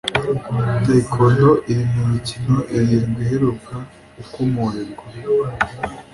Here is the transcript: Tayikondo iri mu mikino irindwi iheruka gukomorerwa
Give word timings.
Tayikondo 0.83 1.49
iri 1.71 1.83
mu 1.93 2.01
mikino 2.11 2.57
irindwi 2.77 3.21
iheruka 3.25 3.73
gukomorerwa 4.15 5.03